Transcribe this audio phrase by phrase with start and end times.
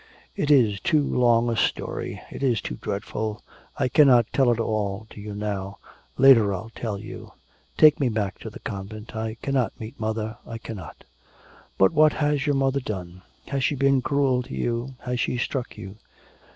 [0.35, 3.43] 'It is too long a story, it is too dreadful.
[3.77, 5.77] I cannot tell it all to you now.
[6.17, 7.33] Later I'll tell you.
[7.77, 9.15] Take me back to the convent.
[9.15, 10.39] I cannot meet mother.
[10.43, 11.03] I cannot.'
[11.77, 15.77] 'But what has your mother done; has she been cruel to you has she struck
[15.77, 15.97] you?'